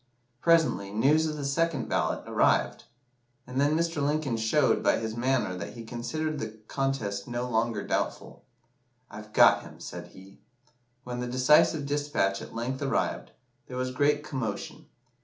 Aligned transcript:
Presently, 0.41 0.89
news 0.91 1.27
of 1.27 1.35
the 1.37 1.45
second 1.45 1.87
ballot 1.87 2.23
arrived, 2.25 2.85
and 3.45 3.61
then 3.61 3.77
Mr. 3.77 4.01
Lincoln 4.01 4.35
showed 4.35 4.81
by 4.81 4.97
his 4.97 5.15
manner 5.15 5.55
that 5.55 5.73
he 5.73 5.83
considered 5.85 6.39
the 6.39 6.57
contest 6.67 7.27
no 7.27 7.47
longer 7.47 7.85
doubtful. 7.85 8.43
'I've 9.11 9.31
got 9.31 9.61
him,' 9.61 9.79
said 9.79 10.07
he. 10.07 10.39
When 11.03 11.19
the 11.19 11.27
decisive 11.27 11.85
despatch 11.85 12.41
at 12.41 12.55
length 12.55 12.81
arrived, 12.81 13.29
there 13.67 13.77
was 13.77 13.91
great 13.91 14.23
commotion. 14.23 14.87